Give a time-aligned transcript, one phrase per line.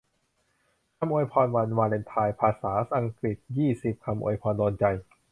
[0.97, 4.85] คำอวยพรวันวาเลนไทน์ ภาษาอังกฤษ ยี่สิบ คำอวยพรโดนใจ